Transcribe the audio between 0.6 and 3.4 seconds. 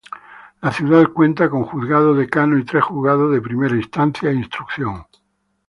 La ciudad cuenta con Juzgado Decano y tres juzgados de